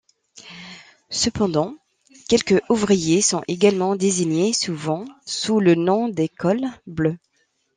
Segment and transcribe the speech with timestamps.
[1.11, 1.75] Cependant,
[2.27, 7.19] quelques ouvriers sont également désignés souvent sous le nom des cols bleus.